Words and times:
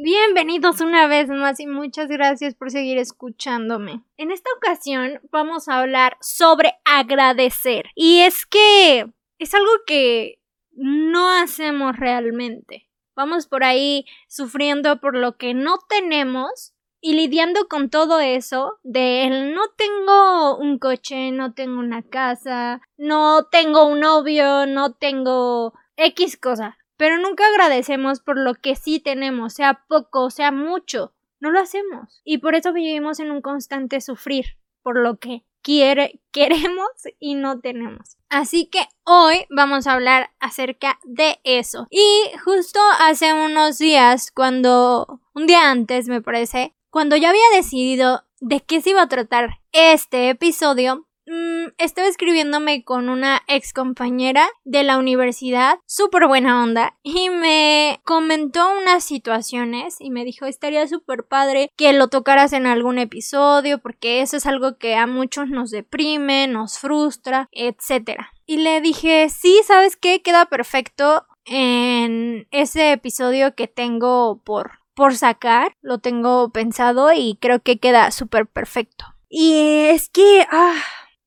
bienvenidos 0.00 0.80
una 0.80 1.08
vez 1.08 1.28
más 1.28 1.58
y 1.58 1.66
muchas 1.66 2.06
gracias 2.06 2.54
por 2.54 2.70
seguir 2.70 2.98
escuchándome. 2.98 4.04
En 4.16 4.30
esta 4.30 4.48
ocasión 4.56 5.20
vamos 5.32 5.68
a 5.68 5.80
hablar 5.80 6.16
sobre 6.20 6.74
agradecer. 6.84 7.86
Y 7.96 8.20
es 8.20 8.46
que 8.46 9.12
es 9.38 9.54
algo 9.54 9.72
que 9.86 10.40
no 10.70 11.28
hacemos 11.28 11.96
realmente. 11.96 12.88
Vamos 13.16 13.48
por 13.48 13.64
ahí 13.64 14.06
sufriendo 14.28 15.00
por 15.00 15.16
lo 15.16 15.36
que 15.36 15.52
no 15.52 15.78
tenemos 15.88 16.74
y 17.00 17.14
lidiando 17.14 17.66
con 17.66 17.90
todo 17.90 18.20
eso 18.20 18.78
de 18.84 19.50
no 19.52 19.62
tengo 19.76 20.58
un 20.58 20.78
coche, 20.78 21.32
no 21.32 21.54
tengo 21.54 21.80
una 21.80 22.04
casa, 22.04 22.80
no 22.96 23.46
tengo 23.50 23.86
un 23.86 23.98
novio, 23.98 24.66
no 24.66 24.92
tengo 24.92 25.74
X 25.96 26.36
cosa 26.36 26.77
pero 26.98 27.18
nunca 27.18 27.46
agradecemos 27.46 28.20
por 28.20 28.38
lo 28.38 28.54
que 28.54 28.76
sí 28.76 29.00
tenemos, 29.00 29.54
sea 29.54 29.84
poco, 29.88 30.30
sea 30.30 30.50
mucho. 30.50 31.14
No 31.40 31.50
lo 31.50 31.60
hacemos. 31.60 32.20
Y 32.24 32.38
por 32.38 32.56
eso 32.56 32.72
vivimos 32.72 33.20
en 33.20 33.30
un 33.30 33.40
constante 33.40 34.00
sufrir 34.00 34.58
por 34.82 34.98
lo 34.98 35.18
que 35.18 35.44
quiere, 35.62 36.20
queremos 36.32 36.88
y 37.18 37.36
no 37.36 37.60
tenemos. 37.60 38.16
Así 38.28 38.66
que 38.66 38.86
hoy 39.04 39.46
vamos 39.48 39.86
a 39.86 39.92
hablar 39.92 40.30
acerca 40.40 40.98
de 41.04 41.40
eso. 41.44 41.86
Y 41.90 42.36
justo 42.44 42.80
hace 43.00 43.32
unos 43.32 43.78
días, 43.78 44.30
cuando, 44.32 45.20
un 45.34 45.46
día 45.46 45.70
antes 45.70 46.08
me 46.08 46.20
parece, 46.20 46.74
cuando 46.90 47.16
yo 47.16 47.28
había 47.28 47.48
decidido 47.54 48.24
de 48.40 48.60
qué 48.60 48.80
se 48.80 48.90
iba 48.90 49.02
a 49.02 49.08
tratar 49.08 49.60
este 49.72 50.30
episodio, 50.30 51.07
Mm, 51.28 51.72
estaba 51.76 52.08
escribiéndome 52.08 52.84
con 52.84 53.10
una 53.10 53.42
ex 53.48 53.74
compañera 53.74 54.48
de 54.64 54.82
la 54.82 54.96
universidad, 54.96 55.78
súper 55.86 56.26
buena 56.26 56.62
onda, 56.62 56.96
y 57.02 57.28
me 57.28 58.00
comentó 58.04 58.66
unas 58.80 59.04
situaciones 59.04 59.96
y 60.00 60.10
me 60.10 60.24
dijo 60.24 60.46
estaría 60.46 60.86
súper 60.88 61.24
padre 61.24 61.70
que 61.76 61.92
lo 61.92 62.08
tocaras 62.08 62.54
en 62.54 62.66
algún 62.66 62.98
episodio 62.98 63.78
porque 63.78 64.22
eso 64.22 64.38
es 64.38 64.46
algo 64.46 64.78
que 64.78 64.96
a 64.96 65.06
muchos 65.06 65.50
nos 65.50 65.70
deprime, 65.70 66.46
nos 66.46 66.78
frustra, 66.78 67.48
etc. 67.52 68.22
Y 68.46 68.58
le 68.58 68.80
dije, 68.80 69.28
sí, 69.28 69.60
¿sabes 69.66 69.96
qué? 69.96 70.22
Queda 70.22 70.46
perfecto 70.46 71.26
en 71.44 72.46
ese 72.50 72.92
episodio 72.92 73.54
que 73.54 73.68
tengo 73.68 74.40
por, 74.44 74.78
por 74.94 75.14
sacar, 75.14 75.74
lo 75.82 75.98
tengo 75.98 76.50
pensado 76.50 77.12
y 77.12 77.36
creo 77.38 77.60
que 77.60 77.78
queda 77.78 78.10
súper 78.12 78.46
perfecto. 78.46 79.04
Y 79.28 79.88
es 79.90 80.08
que, 80.08 80.46
ah, 80.50 80.74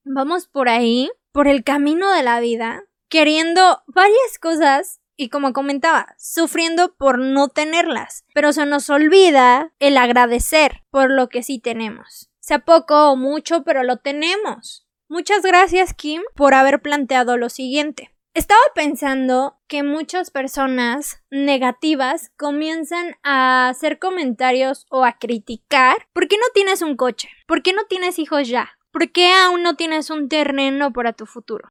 vamos 0.04 0.48
por 0.48 0.70
ahí, 0.70 1.10
por 1.32 1.48
el 1.48 1.64
camino 1.64 2.12
de 2.12 2.24
la 2.24 2.40
vida, 2.40 2.84
queriendo 3.10 3.82
varias 3.88 4.40
cosas 4.40 5.00
y 5.16 5.30
como 5.30 5.54
comentaba, 5.54 6.16
sufriendo 6.18 6.96
por 6.96 7.20
no 7.20 7.50
tenerlas, 7.50 8.26
pero 8.34 8.54
se 8.54 8.66
nos 8.66 8.90
olvida 8.90 9.74
el 9.80 9.98
agradecer 9.98 10.84
por 10.90 11.12
lo 11.12 11.30
que 11.30 11.44
sí 11.44 11.60
tenemos. 11.60 12.30
Sea 12.40 12.60
poco 12.60 13.12
o 13.12 13.16
mucho, 13.16 13.64
pero 13.64 13.84
lo 13.84 13.98
tenemos. 13.98 14.88
Muchas 15.08 15.44
gracias 15.44 15.94
Kim 15.94 16.22
por 16.36 16.54
haber 16.54 16.82
planteado 16.82 17.38
lo 17.38 17.50
siguiente. 17.50 18.16
Estaba 18.34 18.62
pensando 18.74 19.60
que 19.68 19.84
muchas 19.84 20.32
personas 20.32 21.22
negativas 21.30 22.32
comienzan 22.38 23.18
a 23.24 23.68
hacer 23.68 24.00
comentarios 24.00 24.86
o 24.90 25.04
a 25.04 25.18
criticar 25.18 26.08
¿por 26.14 26.30
qué 26.30 26.38
no 26.38 26.46
tienes 26.54 26.82
un 26.82 26.96
coche? 26.96 27.30
¿Por 27.46 27.62
qué 27.62 27.74
no 27.74 27.84
tienes 27.90 28.20
hijos 28.20 28.48
ya? 28.48 28.72
¿Por 28.92 29.12
qué 29.12 29.32
aún 29.32 29.64
no 29.64 29.76
tienes 29.76 30.10
un 30.10 30.30
terreno 30.30 30.92
para 30.94 31.14
tu 31.14 31.26
futuro? 31.26 31.70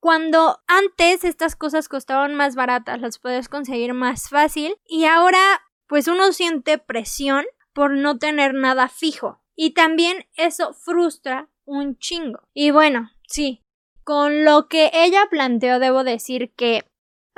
Cuando 0.00 0.60
antes 0.66 1.24
estas 1.24 1.56
cosas 1.56 1.88
costaban 1.88 2.34
más 2.34 2.54
baratas, 2.54 3.00
las 3.00 3.18
puedes 3.18 3.48
conseguir 3.48 3.94
más 3.94 4.28
fácil 4.28 4.76
y 4.84 5.04
ahora 5.04 5.62
pues 5.86 6.08
uno 6.08 6.32
siente 6.32 6.78
presión 6.78 7.44
por 7.72 7.92
no 7.92 8.18
tener 8.18 8.54
nada 8.54 8.88
fijo 8.88 9.40
y 9.54 9.70
también 9.70 10.26
eso 10.34 10.74
frustra 10.74 11.48
un 11.64 11.98
chingo. 11.98 12.40
Y 12.52 12.70
bueno, 12.70 13.10
sí, 13.26 13.64
con 14.04 14.44
lo 14.44 14.68
que 14.68 14.90
ella 14.92 15.26
planteó 15.30 15.78
debo 15.78 16.04
decir 16.04 16.52
que 16.54 16.84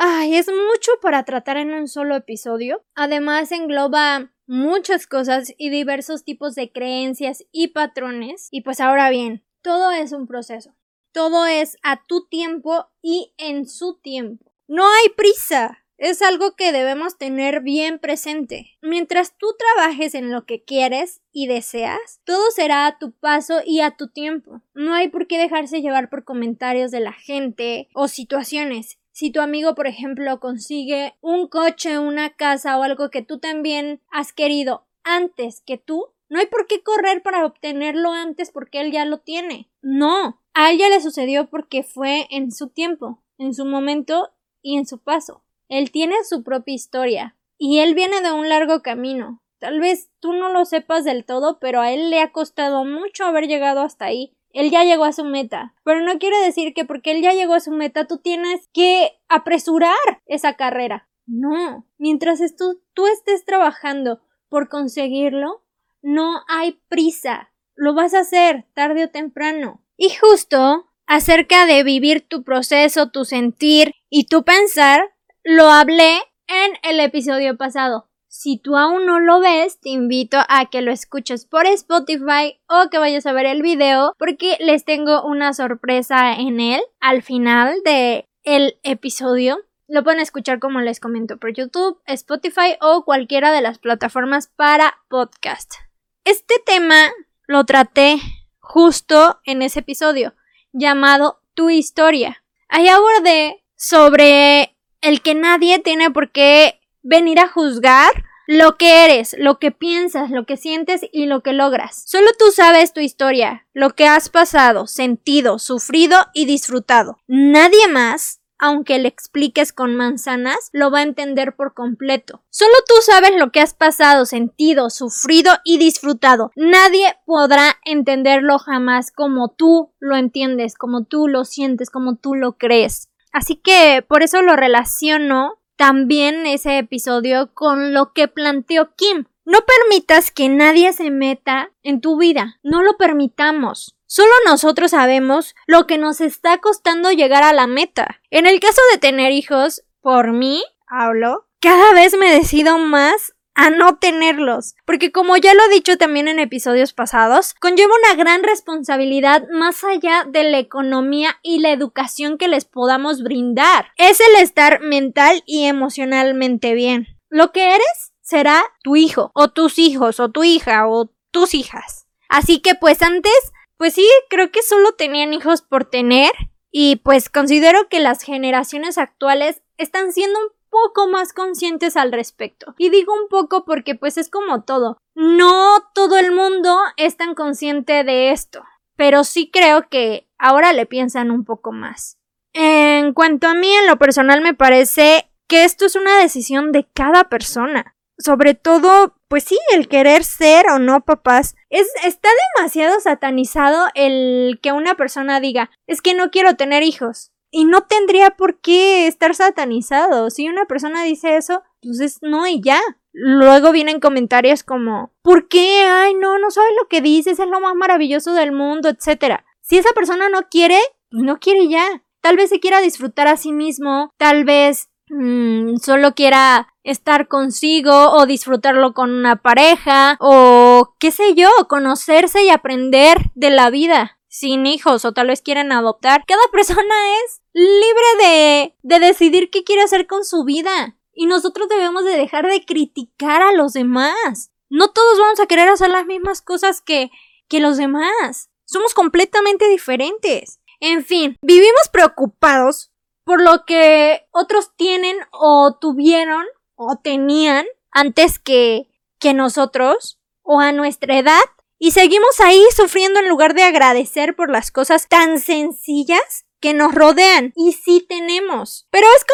Ay, 0.01 0.37
es 0.37 0.47
mucho 0.47 0.93
para 1.03 1.25
tratar 1.25 1.57
en 1.57 1.73
un 1.73 1.89
solo 1.89 2.15
episodio. 2.15 2.85
Además 2.95 3.51
engloba 3.51 4.31
muchas 4.49 5.07
cosas 5.07 5.55
y 5.57 5.71
diversos 5.71 6.25
tipos 6.25 6.57
de 6.57 6.73
creencias 6.73 7.45
y 7.53 7.69
patrones. 7.69 8.49
Y 8.51 8.63
pues 8.63 8.81
ahora 8.81 9.11
bien, 9.11 9.45
todo 9.63 9.93
es 9.93 10.13
un 10.13 10.27
proceso. 10.27 10.75
Todo 11.13 11.47
es 11.47 11.77
a 11.83 12.05
tu 12.07 12.27
tiempo 12.27 12.87
y 13.01 13.35
en 13.39 13.69
su 13.69 13.99
tiempo. 14.01 14.53
No 14.67 14.85
hay 14.87 15.11
prisa. 15.11 15.85
Es 15.99 16.23
algo 16.23 16.55
que 16.55 16.71
debemos 16.71 17.19
tener 17.19 17.61
bien 17.61 17.99
presente. 17.99 18.79
Mientras 18.83 19.37
tú 19.37 19.49
trabajes 19.59 20.15
en 20.15 20.31
lo 20.31 20.47
que 20.47 20.63
quieres 20.63 21.23
y 21.33 21.49
deseas, 21.49 22.21
todo 22.23 22.53
será 22.53 22.87
a 22.87 22.99
tu 22.99 23.11
paso 23.11 23.63
y 23.67 23.81
a 23.81 23.97
tu 23.97 24.09
tiempo. 24.09 24.63
No 24.75 24.95
hay 24.95 25.09
por 25.09 25.27
qué 25.27 25.39
dejarse 25.39 25.83
llevar 25.83 26.09
por 26.09 26.23
comentarios 26.23 26.93
de 26.93 27.01
la 27.01 27.13
gente 27.13 27.89
o 27.95 28.07
situaciones. 28.07 28.98
Si 29.19 29.33
tu 29.33 29.41
amigo, 29.41 29.75
por 29.75 29.89
ejemplo, 29.89 30.39
consigue 30.39 31.17
un 31.21 31.49
coche, 31.49 31.99
una 31.99 32.37
casa 32.37 32.79
o 32.79 32.85
algo 32.85 33.11
que 33.11 33.21
tú 33.21 33.41
también 33.41 34.01
has 34.13 34.33
querido 34.33 34.87
antes 35.03 35.61
que 35.67 35.77
tú, 35.77 36.15
no 36.29 36.39
hay 36.39 36.47
por 36.47 36.69
qué 36.69 36.85
correr 36.85 37.21
para 37.21 37.45
obtenerlo 37.45 38.13
antes 38.13 38.53
porque 38.53 38.81
él 38.81 38.93
ya 38.93 39.05
lo 39.07 39.19
tiene. 39.19 39.73
No, 39.83 40.41
a 40.55 40.71
él 40.71 40.79
ya 40.79 40.89
le 40.89 41.01
sucedió 41.01 41.51
porque 41.51 41.83
fue 41.83 42.29
en 42.31 42.53
su 42.53 42.69
tiempo, 42.69 43.21
en 43.39 43.55
su 43.55 43.65
momento 43.65 44.31
y 44.63 44.77
en 44.77 44.87
su 44.87 44.99
paso. 44.99 45.43
Él 45.69 45.91
tiene 45.91 46.15
su 46.23 46.45
propia 46.45 46.75
historia 46.77 47.37
y 47.59 47.81
él 47.81 47.97
viene 47.97 48.21
de 48.21 48.31
un 48.31 48.49
largo 48.49 48.83
camino. 48.83 49.43
Tal 49.59 49.81
vez 49.81 50.13
tú 50.21 50.33
no 50.33 50.53
lo 50.53 50.65
sepas 50.65 51.05
del 51.05 51.25
todo, 51.25 51.59
pero 51.59 51.81
a 51.81 51.91
él 51.91 52.11
le 52.11 52.21
ha 52.21 52.31
costado 52.31 52.85
mucho 52.85 53.25
haber 53.25 53.49
llegado 53.49 53.81
hasta 53.81 54.05
ahí 54.05 54.38
él 54.53 54.71
ya 54.71 54.85
llegó 54.85 55.05
a 55.05 55.13
su 55.13 55.25
meta. 55.25 55.75
Pero 55.85 56.03
no 56.03 56.19
quiere 56.19 56.39
decir 56.39 56.75
que 56.75 56.85
porque 56.85 57.13
él 57.13 57.23
ya 57.23 57.33
llegó 57.33 57.55
a 57.55 57.61
su 57.61 57.71
meta 57.71 58.07
tú 58.07 58.19
tienes 58.19 58.69
que 58.73 59.19
apresurar 59.29 59.97
esa 60.27 60.55
carrera. 60.55 61.09
No. 61.27 61.87
Mientras 61.99 62.41
tú 62.57 63.07
estés 63.07 63.45
trabajando 63.45 64.21
por 64.49 64.69
conseguirlo, 64.69 65.63
no 66.03 66.43
hay 66.49 66.81
prisa. 66.89 67.51
Lo 67.75 67.95
vas 67.95 68.15
a 68.15 68.21
hacer 68.21 68.67
tarde 68.75 69.05
o 69.05 69.11
temprano. 69.11 69.83
Y 69.97 70.11
justo 70.11 70.89
acerca 71.07 71.67
de 71.67 71.83
vivir 71.83 72.27
tu 72.27 72.45
proceso, 72.45 73.11
tu 73.11 73.25
sentir 73.25 73.95
y 74.11 74.25
tu 74.25 74.45
pensar, 74.45 75.15
lo 75.43 75.71
hablé 75.71 76.19
en 76.47 76.73
el 76.83 77.01
episodio 77.01 77.57
pasado. 77.57 78.08
Si 78.41 78.57
tú 78.57 78.77
aún 78.77 79.05
no 79.05 79.19
lo 79.19 79.41
ves, 79.41 79.81
te 79.81 79.89
invito 79.89 80.39
a 80.49 80.67
que 80.67 80.81
lo 80.81 80.93
escuches 80.93 81.45
por 81.45 81.67
Spotify 81.67 82.61
o 82.69 82.89
que 82.89 82.99
vayas 82.99 83.27
a 83.27 83.33
ver 83.33 83.47
el 83.47 83.63
video 83.63 84.15
porque 84.17 84.57
les 84.61 84.85
tengo 84.85 85.25
una 85.25 85.53
sorpresa 85.53 86.35
en 86.35 86.61
él 86.61 86.81
al 87.01 87.23
final 87.23 87.83
de 87.85 88.27
el 88.45 88.79
episodio. 88.85 89.59
Lo 89.89 90.05
pueden 90.05 90.21
escuchar 90.21 90.61
como 90.61 90.81
les 90.81 91.01
comento 91.01 91.37
por 91.39 91.53
YouTube, 91.53 92.01
Spotify 92.07 92.77
o 92.81 93.05
cualquiera 93.05 93.51
de 93.51 93.61
las 93.61 93.81
plataformas 93.81 94.47
para 94.55 94.99
podcast. 95.09 95.75
Este 96.23 96.63
tema 96.65 97.11
lo 97.49 97.65
traté 97.65 98.21
justo 98.61 99.41
en 99.47 99.63
ese 99.63 99.81
episodio 99.81 100.33
llamado 100.71 101.41
Tu 101.55 101.71
historia. 101.71 102.45
Ahí 102.69 102.87
abordé 102.87 103.65
sobre 103.75 104.77
el 105.01 105.23
que 105.23 105.35
nadie 105.35 105.81
tiene 105.81 106.13
por 106.13 106.31
qué 106.31 106.78
venir 107.09 107.41
a 107.41 107.49
juzgar 107.49 108.13
lo 108.47 108.77
que 108.77 109.05
eres, 109.05 109.35
lo 109.39 109.59
que 109.59 109.71
piensas, 109.71 110.31
lo 110.31 110.47
que 110.47 110.57
sientes 110.57 111.03
y 111.13 111.27
lo 111.27 111.43
que 111.43 111.53
logras. 111.53 112.03
Solo 112.07 112.29
tú 112.39 112.47
sabes 112.51 112.93
tu 112.93 113.01
historia, 113.01 113.67
lo 113.75 113.91
que 113.91 114.07
has 114.07 114.31
pasado, 114.31 114.87
sentido, 114.87 115.59
sufrido 115.59 116.17
y 116.33 116.47
disfrutado. 116.47 117.19
Nadie 117.27 117.89
más 117.89 118.41
aunque 118.61 118.99
le 118.99 119.07
expliques 119.07 119.73
con 119.73 119.95
manzanas, 119.95 120.71
lo 120.73 120.91
va 120.91 120.99
a 120.99 121.03
entender 121.03 121.55
por 121.55 121.75
completo. 121.75 122.43
Solo 122.51 122.75
tú 122.89 122.95
sabes 123.03 123.31
lo 123.37 123.53
que 123.53 123.61
has 123.61 123.73
pasado, 123.73 124.27
sentido, 124.27 124.91
sufrido 124.91 125.53
y 125.63 125.79
disfrutado. 125.79 126.51
Nadie 126.57 127.15
podrá 127.25 127.77
entenderlo 127.85 128.59
jamás 128.59 129.13
como 129.13 129.49
tú 129.51 129.93
lo 130.01 130.17
entiendes, 130.17 130.75
como 130.75 131.05
tú 131.05 131.29
lo 131.29 131.45
sientes, 131.45 131.89
como 131.89 132.17
tú 132.17 132.35
lo 132.35 132.59
crees. 132.59 133.11
Así 133.33 133.55
que 133.55 134.05
por 134.07 134.25
eso 134.25 134.43
lo 134.43 134.57
relaciono 134.57 135.59
también 135.79 136.45
ese 136.45 136.77
episodio 136.77 137.55
con 137.55 137.95
lo 137.95 138.13
que 138.13 138.27
planteó 138.29 138.95
Kim. 138.97 139.27
No 139.45 139.61
permitas 139.65 140.31
que 140.31 140.49
nadie 140.49 140.93
se 140.93 141.11
meta 141.11 141.71
en 141.83 142.03
tu 142.03 142.19
vida. 142.19 142.59
No 142.63 142.83
lo 142.83 142.99
permitamos. 142.99 143.97
Solo 144.07 144.33
nosotros 144.45 144.91
sabemos 144.91 145.55
lo 145.67 145.87
que 145.87 145.97
nos 145.97 146.21
está 146.21 146.59
costando 146.59 147.13
llegar 147.13 147.45
a 147.45 147.53
la 147.53 147.67
meta. 147.67 148.21
En 148.31 148.47
el 148.47 148.59
caso 148.59 148.81
de 148.93 148.99
tener 148.99 149.31
hijos, 149.33 149.85
por 150.01 150.33
mí, 150.33 150.65
hablo, 150.87 151.47
cada 151.61 151.93
vez 151.93 152.17
me 152.19 152.33
decido 152.33 152.79
más 152.79 153.35
a 153.59 153.71
no 153.71 153.99
tenerlos, 153.99 154.77
porque 154.87 155.11
como 155.11 155.37
ya 155.37 155.53
lo 155.53 155.65
he 155.65 155.69
dicho 155.69 155.99
también 155.99 156.29
en 156.29 156.39
episodios 156.39 156.93
pasados, 156.93 157.55
conlleva 157.55 157.91
una 158.05 158.15
gran 158.15 158.45
responsabilidad 158.45 159.49
más 159.53 159.83
allá 159.83 160.25
de 160.29 160.45
la 160.45 160.61
economía 160.61 161.41
y 161.43 161.59
la 161.59 161.73
educación 161.73 162.39
que 162.39 162.47
les 162.47 162.65
podamos 162.65 163.21
brindar. 163.21 163.89
Es 163.97 164.21
el 164.21 164.41
estar 164.41 164.81
mental 164.81 165.43
y 165.45 165.65
emocionalmente 165.65 166.73
bien. 166.75 167.09
Lo 167.31 167.51
que 167.51 167.75
eres 167.75 168.13
será 168.21 168.63
tu 168.85 168.95
hijo, 168.95 169.33
o 169.35 169.49
tus 169.49 169.81
hijos, 169.81 170.21
o 170.21 170.31
tu 170.31 170.45
hija, 170.45 170.87
o 170.87 171.11
tus 171.33 171.53
hijas. 171.53 172.07
Así 172.29 172.61
que 172.61 172.77
pues 172.77 173.03
antes, 173.03 173.35
pues 173.77 173.95
sí, 173.95 174.09
creo 174.31 174.53
que 174.53 174.63
solo 174.63 174.93
tenían 174.93 175.35
hijos 175.35 175.63
por 175.63 175.85
tener, 175.85 176.31
y 176.71 176.97
pues 176.97 177.29
considero 177.29 177.89
que 177.89 177.99
las 177.99 178.23
generaciones 178.23 178.99
actuales 178.99 179.63
están 179.79 180.13
siendo 180.13 180.39
un 180.39 180.58
poco 180.83 181.09
más 181.09 181.33
conscientes 181.33 181.97
al 181.97 182.13
respecto. 182.13 182.75
Y 182.79 182.91
digo 182.91 183.13
un 183.15 183.29
poco 183.29 183.65
porque 183.65 183.95
pues 183.95 184.19
es 184.19 184.31
como 184.31 184.63
todo. 184.63 184.99
No 185.15 185.91
todo 185.95 186.17
el 186.17 186.33
mundo 186.33 186.79
es 186.97 187.17
tan 187.17 187.35
consciente 187.35 188.05
de 188.05 188.31
esto. 188.31 188.63
Pero 188.97 189.25
sí 189.25 189.51
creo 189.53 189.89
que 189.89 190.29
ahora 190.39 190.73
le 190.73 190.87
piensan 190.87 191.31
un 191.31 191.45
poco 191.45 191.73
más. 191.73 192.17
En 192.53 193.13
cuanto 193.13 193.47
a 193.47 193.55
mí, 193.55 193.73
en 193.73 193.87
lo 193.87 193.99
personal 193.99 194.41
me 194.41 194.55
parece 194.55 195.31
que 195.49 195.65
esto 195.65 195.87
es 195.87 195.97
una 195.97 196.19
decisión 196.19 196.73
de 196.73 196.87
cada 196.95 197.25
persona. 197.25 197.95
Sobre 198.19 198.55
todo, 198.55 199.15
pues 199.29 199.45
sí, 199.45 199.59
el 199.73 199.89
querer 199.89 200.25
ser 200.25 200.69
o 200.71 200.79
no 200.79 201.05
papás. 201.05 201.55
Es, 201.71 201.89
está 202.05 202.29
demasiado 202.57 202.99
satanizado 203.01 203.87
el 203.95 204.59
que 204.61 204.73
una 204.73 204.97
persona 204.97 205.39
diga, 205.39 205.71
es 205.87 206.03
que 206.03 206.15
no 206.15 206.31
quiero 206.31 206.57
tener 206.57 206.83
hijos. 206.83 207.31
Y 207.51 207.65
no 207.65 207.83
tendría 207.83 208.31
por 208.31 208.61
qué 208.61 209.07
estar 209.07 209.35
satanizado. 209.35 210.31
Si 210.31 210.49
una 210.49 210.67
persona 210.67 211.03
dice 211.05 211.37
eso, 211.37 211.63
pues 211.83 212.01
es 212.01 212.19
no 212.23 212.47
y 212.47 212.61
ya. 212.61 212.81
Luego 213.13 213.73
vienen 213.73 214.01
comentarios 214.01 214.63
como 214.63 215.13
¿Por 215.23 215.49
qué? 215.49 215.85
Ay, 215.85 216.15
no, 216.15 216.39
no 216.39 216.51
sabes 216.51 216.73
lo 216.81 216.89
que 216.89 217.01
dices, 217.01 217.39
es 217.39 217.49
lo 217.49 217.61
más 217.61 217.75
maravilloso 217.75 218.33
del 218.35 218.53
mundo, 218.53 218.89
etcétera. 218.89 219.45
Si 219.61 219.77
esa 219.77 219.93
persona 219.93 220.29
no 220.29 220.43
quiere, 220.51 220.79
pues 221.11 221.23
no 221.23 221.39
quiere 221.39 221.69
ya. 221.69 222.03
Tal 222.21 222.37
vez 222.37 222.51
se 222.51 222.61
quiera 222.61 222.81
disfrutar 222.81 223.29
a 223.29 223.37
sí 223.37 223.53
mismo, 223.53 224.13
tal 224.17 224.45
vez 224.45 224.89
mmm, 225.09 225.77
solo 225.77 226.15
quiera 226.15 226.75
estar 226.83 227.29
consigo 227.29 228.13
o 228.13 228.27
disfrutarlo 228.27 228.93
con 228.93 229.11
una 229.11 229.37
pareja 229.37 230.17
o 230.21 230.95
qué 230.99 231.11
sé 231.11 231.35
yo, 231.35 231.49
conocerse 231.69 232.43
y 232.45 232.51
aprender 232.51 233.19
de 233.35 233.51
la 233.51 233.71
vida 233.71 234.18
sin 234.39 234.67
hijos 234.67 235.05
o 235.05 235.13
tal 235.13 235.27
vez 235.29 235.43
quieren 235.43 235.73
adoptar. 235.73 236.25
Cada 236.27 236.47
persona 236.53 236.95
es 237.25 237.43
libre 237.53 238.27
de, 238.27 238.77
de 238.83 239.07
decidir 239.07 239.51
qué 239.51 239.65
quiere 239.65 239.83
hacer 239.83 240.07
con 240.07 240.25
su 240.25 240.45
vida. 240.45 240.97
Y 241.13 241.27
nosotros 241.27 241.69
debemos 241.69 242.05
de 242.05 242.17
dejar 242.17 242.47
de 242.47 242.65
criticar 242.65 243.43
a 243.43 243.53
los 243.53 243.73
demás. 243.73 244.53
No 244.69 244.93
todos 244.93 245.19
vamos 245.19 245.41
a 245.41 245.47
querer 245.47 245.69
hacer 245.69 245.91
las 245.91 246.07
mismas 246.07 246.43
cosas 246.43 246.81
que, 246.81 247.11
que 247.49 247.59
los 247.59 247.77
demás. 247.77 248.51
Somos 248.65 248.95
completamente 248.95 249.69
diferentes. 249.69 250.61
En 250.79 251.05
fin, 251.05 251.37
vivimos 251.43 251.89
preocupados 251.91 252.93
por 253.25 253.43
lo 253.43 253.65
que 253.67 254.27
otros 254.31 254.77
tienen 254.77 255.17
o 255.33 255.77
tuvieron 255.81 256.45
o 256.77 256.97
tenían 257.03 257.67
antes 257.91 258.39
que, 258.39 258.89
que 259.19 259.35
nosotros 259.35 260.21
o 260.43 260.61
a 260.61 260.71
nuestra 260.71 261.19
edad 261.19 261.43
y 261.79 261.93
seguimos 261.93 262.41
ahí 262.41 262.63
sufriendo 262.75 263.21
en 263.21 263.29
lugar 263.29 263.55
de 263.55 263.63
agradecer 263.63 264.35
por 264.35 264.51
las 264.51 264.71
cosas 264.71 265.07
tan 265.09 265.41
sencillas 265.41 266.47
que 266.61 266.75
nos 266.75 266.95
rodean. 266.95 267.53
Y 267.55 267.73
sí 267.73 268.05
tenemos. 268.09 268.87
Pero 268.91 269.07
es 269.17 269.25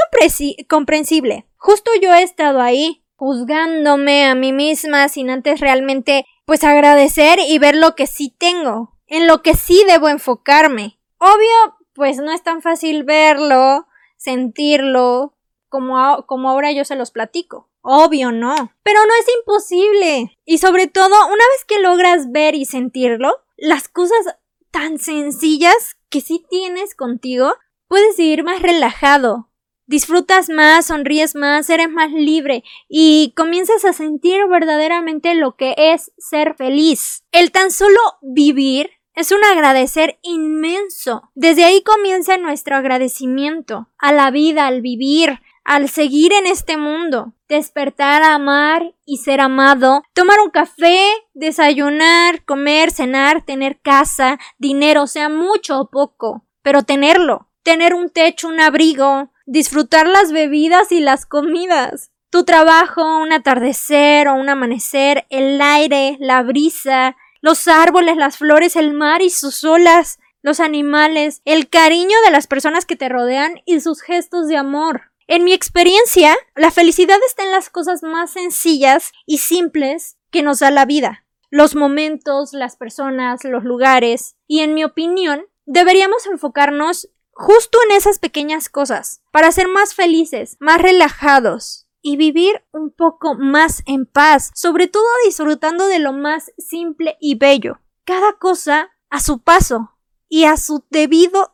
comprensible. 0.69 1.47
Justo 1.57 1.91
yo 2.01 2.13
he 2.13 2.23
estado 2.23 2.61
ahí, 2.61 3.05
juzgándome 3.17 4.27
a 4.27 4.35
mí 4.35 4.53
misma 4.53 5.09
sin 5.09 5.31
antes 5.31 5.61
realmente 5.61 6.27
pues 6.45 6.63
agradecer 6.63 7.39
y 7.39 7.59
ver 7.59 7.75
lo 7.75 7.95
que 7.95 8.07
sí 8.07 8.35
tengo, 8.39 8.99
en 9.07 9.27
lo 9.27 9.43
que 9.43 9.55
sí 9.55 9.83
debo 9.87 10.09
enfocarme. 10.09 10.99
Obvio, 11.19 11.79
pues 11.95 12.19
no 12.19 12.33
es 12.33 12.43
tan 12.43 12.61
fácil 12.61 13.05
verlo, 13.05 13.87
sentirlo, 14.19 15.35
como, 15.71 16.27
como 16.27 16.51
ahora 16.51 16.71
yo 16.73 16.85
se 16.85 16.97
los 16.97 17.11
platico. 17.11 17.71
Obvio 17.87 18.33
no. 18.33 18.73
Pero 18.83 18.99
no 19.05 19.13
es 19.21 19.27
imposible. 19.41 20.39
Y 20.47 20.57
sobre 20.57 20.87
todo, 20.87 21.15
una 21.27 21.35
vez 21.35 21.65
que 21.69 21.81
logras 21.81 22.33
ver 22.33 22.55
y 22.55 22.65
sentirlo, 22.65 23.43
las 23.59 23.89
cosas 23.89 24.37
tan 24.71 24.99
sencillas 24.99 25.97
que 26.09 26.23
sí 26.23 26.45
tienes 26.49 26.95
contigo, 26.95 27.55
puedes 27.87 28.17
vivir 28.17 28.43
más 28.43 28.63
relajado. 28.63 29.51
Disfrutas 29.87 30.49
más, 30.49 30.87
sonríes 30.87 31.35
más, 31.35 31.69
eres 31.69 31.91
más 31.91 32.11
libre 32.11 32.65
y 32.89 33.35
comienzas 33.37 33.85
a 33.85 33.93
sentir 33.93 34.47
verdaderamente 34.49 35.35
lo 35.35 35.57
que 35.57 35.75
es 35.77 36.11
ser 36.17 36.55
feliz. 36.55 37.25
El 37.33 37.53
tan 37.53 37.71
solo 37.71 38.01
vivir 38.23 38.91
es 39.15 39.31
un 39.31 39.45
agradecer 39.45 40.19
inmenso. 40.23 41.31
Desde 41.35 41.65
ahí 41.65 41.83
comienza 41.83 42.39
nuestro 42.39 42.77
agradecimiento 42.77 43.89
a 43.99 44.13
la 44.15 44.31
vida, 44.31 44.67
al 44.67 44.81
vivir, 44.81 45.39
al 45.65 45.89
seguir 45.89 46.33
en 46.33 46.47
este 46.47 46.77
mundo, 46.77 47.33
despertar 47.49 48.23
a 48.23 48.35
amar 48.35 48.95
y 49.07 49.17
ser 49.19 49.41
amado, 49.41 50.03
tomar 50.13 50.39
un 50.41 50.51
café, 50.51 51.07
desayunar, 51.33 52.45
comer, 52.45 52.91
cenar, 52.91 53.45
tener 53.45 53.81
casa, 53.81 54.39
dinero, 54.59 55.07
sea 55.07 55.29
mucho 55.29 55.81
o 55.81 55.89
poco, 55.89 56.45
pero 56.63 56.83
tenerlo, 56.83 57.49
tener 57.63 57.95
un 57.95 58.11
techo, 58.11 58.49
un 58.49 58.61
abrigo, 58.61 59.31
disfrutar 59.47 60.07
las 60.07 60.33
bebidas 60.33 60.93
y 60.93 61.01
las 61.01 61.25
comidas, 61.25 62.11
tu 62.29 62.45
trabajo, 62.45 63.19
un 63.19 63.33
atardecer 63.33 64.29
o 64.29 64.35
un 64.35 64.49
amanecer, 64.49 65.27
el 65.31 65.61
aire, 65.63 66.19
la 66.21 66.43
brisa, 66.43 67.17
los 67.41 67.69
árboles, 67.69 68.17
las 68.17 68.37
flores, 68.37 68.77
el 68.77 68.93
mar 68.93 69.23
y 69.23 69.31
sus 69.31 69.65
olas, 69.65 70.19
los 70.43 70.61
animales, 70.61 71.41
el 71.47 71.71
cariño 71.71 72.17
de 72.25 72.31
las 72.31 72.47
personas 72.47 72.85
que 72.85 72.97
te 72.97 73.09
rodean 73.09 73.63
y 73.65 73.81
sus 73.81 74.03
gestos 74.03 74.47
de 74.49 74.59
amor. 74.59 75.14
En 75.27 75.45
mi 75.45 75.53
experiencia, 75.53 76.37
la 76.55 76.71
felicidad 76.71 77.19
está 77.27 77.45
en 77.45 77.51
las 77.51 77.71
cosas 77.71 78.03
más 78.03 78.33
sencillas 78.33 79.13
y 79.25 79.39
simples 79.39 80.19
que 80.31 80.43
nos 80.43 80.59
da 80.59 80.71
la 80.71 80.85
vida. 80.85 81.25
Los 81.51 81.75
momentos, 81.75 82.53
las 82.53 82.77
personas, 82.77 83.45
los 83.45 83.65
lugares. 83.65 84.37
Y 84.47 84.61
en 84.61 84.75
mi 84.75 84.85
opinión, 84.85 85.47
deberíamos 85.65 86.27
enfocarnos 86.27 87.09
justo 87.33 87.79
en 87.89 87.97
esas 87.97 88.19
pequeñas 88.19 88.69
cosas 88.69 89.23
para 89.31 89.51
ser 89.51 89.69
más 89.69 89.95
felices, 89.95 90.57
más 90.61 90.81
relajados 90.81 91.87
y 92.03 92.17
vivir 92.17 92.63
un 92.71 92.91
poco 92.91 93.35
más 93.35 93.83
en 93.87 94.05
paz, 94.05 94.51
sobre 94.55 94.89
todo 94.89 95.07
disfrutando 95.25 95.87
de 95.87 96.01
lo 96.01 96.13
más 96.13 96.53
simple 96.59 97.17
y 97.19 97.37
bello. 97.37 97.79
Cada 98.05 98.35
cosa 98.35 98.91
a 99.09 99.21
su 99.21 99.41
paso 99.41 99.93
y 100.29 100.45
a 100.45 100.59
su 100.59 100.85
debido 100.91 101.54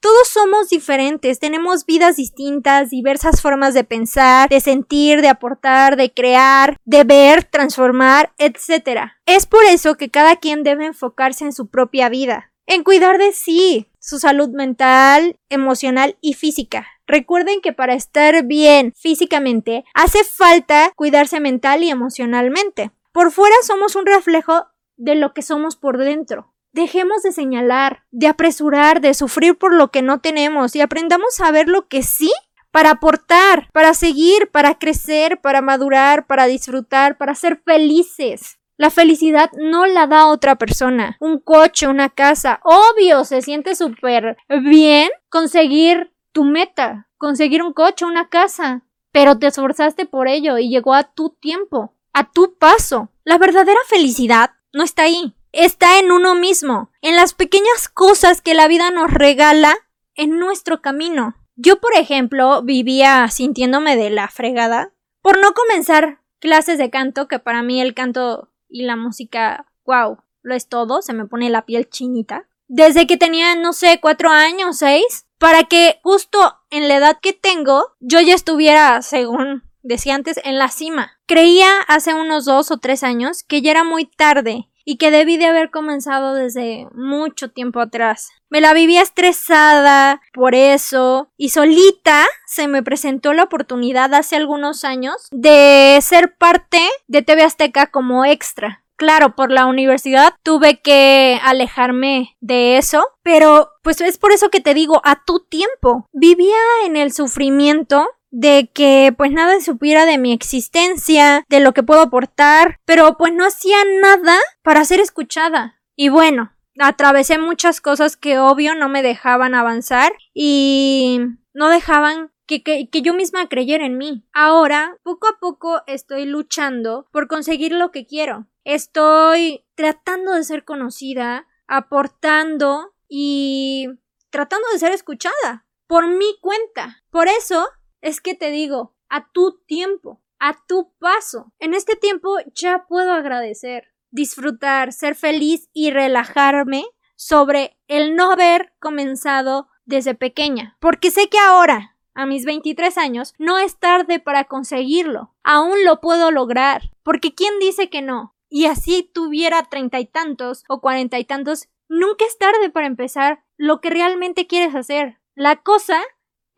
Todos 0.00 0.28
somos 0.28 0.68
diferentes, 0.68 1.38
tenemos 1.38 1.84
vidas 1.84 2.16
distintas, 2.16 2.90
diversas 2.90 3.42
formas 3.42 3.74
de 3.74 3.84
pensar, 3.84 4.48
de 4.48 4.60
sentir, 4.60 5.20
de 5.20 5.28
aportar, 5.28 5.96
de 5.96 6.12
crear, 6.12 6.76
de 6.84 7.04
ver, 7.04 7.44
transformar, 7.44 8.32
etc. 8.38 9.12
Es 9.26 9.46
por 9.46 9.64
eso 9.64 9.96
que 9.96 10.10
cada 10.10 10.36
quien 10.36 10.62
debe 10.62 10.86
enfocarse 10.86 11.44
en 11.44 11.52
su 11.52 11.68
propia 11.68 12.08
vida, 12.08 12.52
en 12.66 12.84
cuidar 12.84 13.18
de 13.18 13.32
sí, 13.32 13.86
su 13.98 14.18
salud 14.18 14.48
mental, 14.50 15.36
emocional 15.48 16.16
y 16.20 16.34
física. 16.34 16.86
Recuerden 17.06 17.60
que 17.60 17.72
para 17.72 17.94
estar 17.94 18.44
bien 18.44 18.92
físicamente 18.96 19.84
hace 19.94 20.24
falta 20.24 20.92
cuidarse 20.94 21.40
mental 21.40 21.82
y 21.82 21.90
emocionalmente. 21.90 22.92
Por 23.12 23.32
fuera 23.32 23.56
somos 23.62 23.96
un 23.96 24.06
reflejo 24.06 24.66
de 24.96 25.16
lo 25.16 25.34
que 25.34 25.42
somos 25.42 25.76
por 25.76 25.98
dentro. 25.98 26.54
Dejemos 26.72 27.22
de 27.22 27.32
señalar, 27.32 28.04
de 28.12 28.28
apresurar, 28.28 29.00
de 29.00 29.12
sufrir 29.14 29.58
por 29.58 29.74
lo 29.74 29.90
que 29.90 30.02
no 30.02 30.20
tenemos 30.20 30.76
y 30.76 30.80
aprendamos 30.80 31.40
a 31.40 31.50
ver 31.50 31.68
lo 31.68 31.88
que 31.88 32.02
sí 32.04 32.32
para 32.70 32.90
aportar, 32.90 33.68
para 33.72 33.92
seguir, 33.94 34.50
para 34.52 34.78
crecer, 34.78 35.40
para 35.40 35.62
madurar, 35.62 36.28
para 36.28 36.46
disfrutar, 36.46 37.18
para 37.18 37.34
ser 37.34 37.60
felices. 37.64 38.58
La 38.76 38.90
felicidad 38.90 39.50
no 39.58 39.84
la 39.86 40.06
da 40.06 40.28
otra 40.28 40.56
persona. 40.56 41.16
Un 41.20 41.40
coche, 41.40 41.88
una 41.88 42.08
casa. 42.08 42.60
Obvio, 42.62 43.24
se 43.24 43.42
siente 43.42 43.74
súper 43.74 44.36
bien 44.62 45.10
conseguir 45.28 46.14
tu 46.32 46.44
meta, 46.44 47.08
conseguir 47.18 47.62
un 47.62 47.72
coche, 47.72 48.04
una 48.04 48.28
casa. 48.28 48.84
Pero 49.12 49.38
te 49.38 49.48
esforzaste 49.48 50.06
por 50.06 50.28
ello 50.28 50.56
y 50.56 50.70
llegó 50.70 50.94
a 50.94 51.12
tu 51.12 51.30
tiempo, 51.30 51.96
a 52.12 52.30
tu 52.30 52.56
paso. 52.58 53.10
La 53.24 53.38
verdadera 53.38 53.80
felicidad 53.88 54.52
no 54.72 54.84
está 54.84 55.02
ahí 55.02 55.34
está 55.52 55.98
en 55.98 56.12
uno 56.12 56.34
mismo, 56.34 56.90
en 57.02 57.16
las 57.16 57.34
pequeñas 57.34 57.88
cosas 57.88 58.40
que 58.40 58.54
la 58.54 58.68
vida 58.68 58.90
nos 58.90 59.12
regala 59.12 59.76
en 60.14 60.38
nuestro 60.38 60.80
camino. 60.80 61.36
Yo, 61.56 61.80
por 61.80 61.94
ejemplo, 61.94 62.62
vivía 62.62 63.28
sintiéndome 63.28 63.96
de 63.96 64.10
la 64.10 64.28
fregada 64.28 64.92
por 65.22 65.38
no 65.38 65.52
comenzar 65.52 66.20
clases 66.38 66.78
de 66.78 66.90
canto, 66.90 67.28
que 67.28 67.38
para 67.38 67.62
mí 67.62 67.80
el 67.80 67.94
canto 67.94 68.50
y 68.68 68.82
la 68.82 68.96
música, 68.96 69.66
wow, 69.84 70.18
lo 70.42 70.54
es 70.54 70.68
todo, 70.68 71.02
se 71.02 71.12
me 71.12 71.26
pone 71.26 71.50
la 71.50 71.66
piel 71.66 71.88
chinita. 71.88 72.48
Desde 72.66 73.06
que 73.06 73.16
tenía, 73.16 73.56
no 73.56 73.72
sé, 73.72 73.98
cuatro 74.00 74.30
años, 74.30 74.78
seis, 74.78 75.26
para 75.38 75.64
que 75.64 76.00
justo 76.02 76.38
en 76.70 76.88
la 76.88 76.96
edad 76.96 77.18
que 77.20 77.32
tengo, 77.32 77.94
yo 77.98 78.20
ya 78.20 78.34
estuviera, 78.34 79.02
según 79.02 79.64
decía 79.82 80.14
antes, 80.14 80.40
en 80.44 80.58
la 80.58 80.68
cima. 80.68 81.18
Creía 81.26 81.80
hace 81.88 82.14
unos 82.14 82.44
dos 82.44 82.70
o 82.70 82.78
tres 82.78 83.02
años 83.02 83.42
que 83.42 83.60
ya 83.60 83.72
era 83.72 83.84
muy 83.84 84.04
tarde 84.04 84.69
y 84.84 84.96
que 84.96 85.10
debí 85.10 85.36
de 85.36 85.46
haber 85.46 85.70
comenzado 85.70 86.34
desde 86.34 86.86
mucho 86.92 87.50
tiempo 87.50 87.80
atrás. 87.80 88.30
Me 88.48 88.60
la 88.60 88.74
vivía 88.74 89.02
estresada 89.02 90.20
por 90.32 90.54
eso 90.54 91.30
y 91.36 91.50
solita 91.50 92.26
se 92.46 92.66
me 92.66 92.82
presentó 92.82 93.32
la 93.32 93.44
oportunidad 93.44 94.12
hace 94.14 94.36
algunos 94.36 94.84
años 94.84 95.28
de 95.30 95.98
ser 96.02 96.36
parte 96.36 96.80
de 97.06 97.22
TV 97.22 97.42
Azteca 97.42 97.86
como 97.86 98.24
extra. 98.24 98.82
Claro, 99.00 99.34
por 99.34 99.50
la 99.50 99.64
universidad 99.64 100.34
tuve 100.42 100.82
que 100.82 101.40
alejarme 101.42 102.36
de 102.40 102.76
eso, 102.76 103.02
pero 103.22 103.70
pues 103.82 103.98
es 104.02 104.18
por 104.18 104.30
eso 104.30 104.50
que 104.50 104.60
te 104.60 104.74
digo, 104.74 105.00
a 105.04 105.24
tu 105.24 105.40
tiempo. 105.40 106.06
Vivía 106.12 106.58
en 106.84 106.98
el 106.98 107.10
sufrimiento 107.10 108.06
de 108.30 108.70
que 108.72 109.14
pues 109.16 109.32
nada 109.32 109.60
supiera 109.60 110.06
de 110.06 110.18
mi 110.18 110.32
existencia, 110.32 111.44
de 111.48 111.60
lo 111.60 111.72
que 111.72 111.82
puedo 111.82 112.00
aportar, 112.00 112.78
pero 112.84 113.16
pues 113.16 113.32
no 113.32 113.44
hacía 113.44 113.78
nada 114.00 114.38
para 114.62 114.84
ser 114.84 115.00
escuchada. 115.00 115.80
Y 115.96 116.08
bueno, 116.08 116.52
atravesé 116.78 117.38
muchas 117.38 117.80
cosas 117.80 118.16
que 118.16 118.38
obvio 118.38 118.74
no 118.74 118.88
me 118.88 119.02
dejaban 119.02 119.54
avanzar 119.54 120.12
y 120.32 121.20
no 121.52 121.68
dejaban 121.68 122.32
que, 122.46 122.62
que, 122.62 122.88
que, 122.88 123.02
yo 123.02 123.14
misma 123.14 123.48
creyera 123.48 123.86
en 123.86 123.96
mí. 123.96 124.24
Ahora, 124.32 124.96
poco 125.02 125.28
a 125.28 125.38
poco 125.38 125.82
estoy 125.86 126.24
luchando 126.24 127.06
por 127.12 127.28
conseguir 127.28 127.72
lo 127.72 127.90
que 127.90 128.06
quiero. 128.06 128.46
Estoy 128.64 129.64
tratando 129.76 130.32
de 130.32 130.42
ser 130.42 130.64
conocida, 130.64 131.46
aportando 131.68 132.92
y 133.08 133.88
tratando 134.30 134.66
de 134.72 134.78
ser 134.78 134.92
escuchada 134.92 135.66
por 135.86 136.08
mi 136.08 136.38
cuenta. 136.40 137.02
Por 137.10 137.28
eso 137.28 137.68
es 138.00 138.20
que 138.20 138.34
te 138.34 138.50
digo, 138.50 138.94
a 139.08 139.30
tu 139.30 139.60
tiempo, 139.66 140.20
a 140.38 140.56
tu 140.66 140.92
paso. 140.98 141.52
En 141.58 141.74
este 141.74 141.96
tiempo 141.96 142.36
ya 142.54 142.86
puedo 142.88 143.12
agradecer, 143.12 143.88
disfrutar, 144.10 144.92
ser 144.92 145.14
feliz 145.14 145.68
y 145.72 145.90
relajarme 145.90 146.84
sobre 147.16 147.78
el 147.86 148.16
no 148.16 148.32
haber 148.32 148.72
comenzado 148.80 149.68
desde 149.84 150.14
pequeña. 150.14 150.76
Porque 150.80 151.10
sé 151.10 151.28
que 151.28 151.38
ahora, 151.38 151.96
a 152.14 152.26
mis 152.26 152.44
23 152.44 152.96
años, 152.98 153.34
no 153.38 153.58
es 153.58 153.78
tarde 153.78 154.18
para 154.20 154.44
conseguirlo. 154.44 155.34
Aún 155.42 155.84
lo 155.84 156.00
puedo 156.00 156.30
lograr. 156.30 156.90
Porque 157.02 157.34
¿quién 157.34 157.58
dice 157.58 157.90
que 157.90 158.02
no? 158.02 158.34
Y 158.48 158.66
así 158.66 159.10
tuviera 159.14 159.62
treinta 159.64 160.00
y 160.00 160.06
tantos 160.06 160.64
o 160.68 160.80
cuarenta 160.80 161.18
y 161.18 161.24
tantos, 161.24 161.68
nunca 161.88 162.24
es 162.24 162.38
tarde 162.38 162.70
para 162.70 162.86
empezar 162.86 163.44
lo 163.56 163.80
que 163.80 163.90
realmente 163.90 164.46
quieres 164.46 164.74
hacer. 164.74 165.20
La 165.34 165.56
cosa 165.56 166.02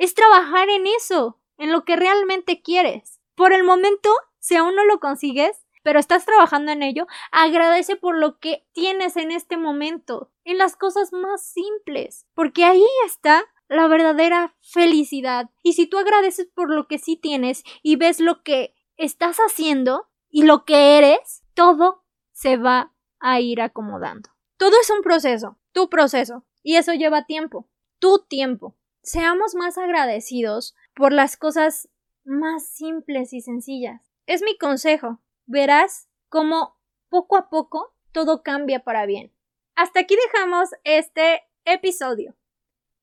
es 0.02 0.14
trabajar 0.14 0.68
en 0.68 0.88
eso, 0.88 1.38
en 1.58 1.70
lo 1.70 1.84
que 1.84 1.94
realmente 1.94 2.60
quieres. 2.60 3.20
Por 3.36 3.52
el 3.52 3.62
momento, 3.62 4.10
si 4.40 4.56
aún 4.56 4.74
no 4.74 4.84
lo 4.84 4.98
consigues, 4.98 5.64
pero 5.84 6.00
estás 6.00 6.24
trabajando 6.24 6.72
en 6.72 6.82
ello, 6.82 7.06
agradece 7.30 7.94
por 7.94 8.18
lo 8.18 8.40
que 8.40 8.66
tienes 8.72 9.16
en 9.16 9.30
este 9.30 9.56
momento, 9.56 10.32
en 10.42 10.58
las 10.58 10.74
cosas 10.74 11.12
más 11.12 11.46
simples, 11.46 12.26
porque 12.34 12.64
ahí 12.64 12.84
está 13.06 13.44
la 13.68 13.86
verdadera 13.86 14.56
felicidad. 14.60 15.50
Y 15.62 15.74
si 15.74 15.86
tú 15.86 15.98
agradeces 15.98 16.48
por 16.52 16.74
lo 16.74 16.88
que 16.88 16.98
sí 16.98 17.16
tienes 17.16 17.62
y 17.80 17.94
ves 17.94 18.18
lo 18.18 18.42
que 18.42 18.74
estás 18.96 19.36
haciendo 19.36 20.08
y 20.28 20.42
lo 20.42 20.64
que 20.64 20.98
eres, 20.98 21.44
todo 21.54 22.02
se 22.32 22.56
va 22.56 22.92
a 23.20 23.38
ir 23.38 23.60
acomodando. 23.60 24.30
Todo 24.56 24.72
es 24.80 24.90
un 24.90 25.02
proceso, 25.02 25.60
tu 25.70 25.88
proceso, 25.88 26.44
y 26.60 26.74
eso 26.74 26.92
lleva 26.92 27.24
tiempo, 27.24 27.68
tu 28.00 28.26
tiempo 28.28 28.76
seamos 29.02 29.54
más 29.54 29.78
agradecidos 29.78 30.74
por 30.94 31.12
las 31.12 31.36
cosas 31.36 31.88
más 32.24 32.66
simples 32.66 33.32
y 33.32 33.40
sencillas. 33.40 34.12
Es 34.26 34.42
mi 34.42 34.56
consejo. 34.56 35.20
Verás 35.46 36.08
cómo 36.28 36.76
poco 37.08 37.36
a 37.36 37.48
poco 37.50 37.94
todo 38.12 38.42
cambia 38.42 38.80
para 38.80 39.06
bien. 39.06 39.32
Hasta 39.74 40.00
aquí 40.00 40.16
dejamos 40.32 40.70
este 40.84 41.42
episodio. 41.64 42.34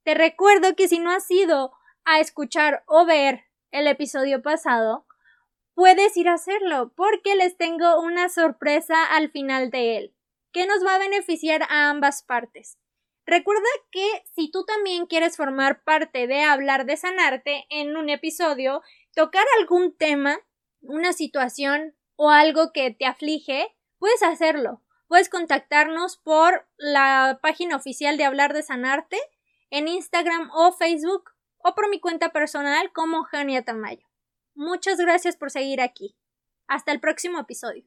Te 0.04 0.14
recuerdo 0.14 0.76
que 0.76 0.88
si 0.88 1.00
no 1.00 1.12
has 1.12 1.30
ido 1.30 1.74
a 2.06 2.20
escuchar 2.20 2.84
o 2.88 3.06
ver 3.06 3.46
el 3.72 3.88
episodio 3.88 4.42
pasado, 4.42 5.06
puedes 5.74 6.16
ir 6.18 6.30
a 6.30 6.34
hacerlo 6.34 6.92
porque 6.96 7.36
les 7.36 7.58
tengo 7.58 8.00
una 8.02 8.30
sorpresa 8.30 9.04
al 9.04 9.30
final 9.30 9.70
de 9.70 9.98
él, 9.98 10.16
que 10.52 10.66
nos 10.66 10.86
va 10.86 10.96
a 10.96 11.00
beneficiar 11.00 11.64
a 11.64 11.90
ambas 11.90 12.24
partes. 12.24 12.78
Recuerda 13.30 13.70
que 13.92 14.24
si 14.34 14.50
tú 14.50 14.66
también 14.66 15.06
quieres 15.06 15.38
formar 15.38 15.84
parte 15.84 16.26
de 16.26 16.42
hablar 16.42 16.88
de 16.88 16.98
sanarte 16.98 17.68
en 17.70 17.96
un 17.96 18.10
episodio, 18.10 18.82
tocar 19.14 19.46
algún 19.60 19.96
tema, 19.96 20.40
una 20.82 21.14
situación 21.14 21.96
o 22.16 22.32
algo 22.32 22.72
que 22.74 22.90
te 22.90 23.06
aflige, 23.06 23.68
puedes 24.00 24.24
hacerlo. 24.24 24.82
Puedes 25.08 25.30
contactarnos 25.30 26.18
por 26.18 26.68
la 26.78 27.38
página 27.44 27.76
oficial 27.76 28.18
de 28.18 28.24
Hablar 28.24 28.56
de 28.56 28.64
Sanarte 28.64 29.20
en 29.70 29.88
Instagram 29.88 30.50
o 30.52 30.72
Facebook 30.72 31.30
o 31.60 31.76
por 31.76 31.88
mi 31.92 32.00
cuenta 32.00 32.32
personal 32.32 32.92
como 32.94 33.26
Jania 33.26 33.64
Tamayo. 33.64 34.08
Muchas 34.56 34.98
gracias 34.98 35.38
por 35.38 35.52
seguir 35.52 35.82
aquí. 35.82 36.18
Hasta 36.68 36.92
el 36.94 37.00
próximo 37.00 37.40
episodio. 37.40 37.86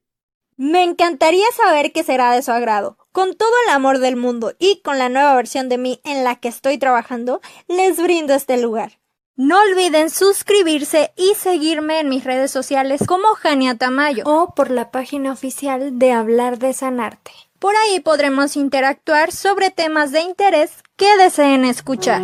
Me 0.57 0.83
encantaría 0.83 1.47
saber 1.57 1.93
qué 1.93 2.05
será 2.05 2.33
de 2.33 2.43
su 2.43 2.53
agrado. 2.53 2.99
Con 3.11 3.35
todo 3.35 3.51
el 3.67 3.73
amor 3.73 3.99
del 3.99 4.17
mundo 4.17 4.53
y 4.59 4.81
con 4.83 4.99
la 4.99 5.09
nueva 5.09 5.35
versión 5.35 5.69
de 5.69 5.79
mí 5.79 6.01
en 6.05 6.25
la 6.25 6.37
que 6.37 6.49
estoy 6.49 6.79
trabajando, 6.79 7.41
les 7.69 8.01
brindo 8.01 8.35
este 8.35 8.57
lugar. 8.59 8.99
No 9.35 9.59
olviden 9.59 10.11
suscribirse 10.11 11.13
y 11.17 11.35
seguirme 11.35 12.01
en 12.01 12.11
mis 12.11 12.25
redes 12.25 12.51
sociales 12.51 13.03
como 13.07 13.29
Jania 13.35 13.77
Tamayo 13.79 14.25
o 14.27 14.55
por 14.55 14.71
la 14.71 14.91
página 14.91 15.33
oficial 15.33 15.99
de 15.99 16.13
Hablar 16.13 16.59
de 16.59 16.75
Sanarte. 16.75 17.33
Por 17.59 17.75
ahí 17.75 18.01
podremos 18.01 18.57
interactuar 18.57 19.33
sobre 19.33 19.71
temas 19.71 20.13
de 20.13 20.21
interés 20.21 20.83
que 20.97 21.17
deseen 21.17 21.65
escuchar. 21.65 22.23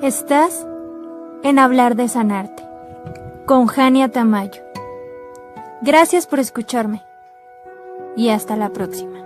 ¿Estás? 0.00 0.66
En 1.44 1.58
Hablar 1.58 1.96
de 1.96 2.08
Sanarte, 2.08 2.62
con 3.46 3.66
Jania 3.66 4.08
Tamayo. 4.08 4.62
Gracias 5.80 6.26
por 6.26 6.38
escucharme 6.38 7.02
y 8.16 8.28
hasta 8.28 8.56
la 8.56 8.68
próxima. 8.68 9.21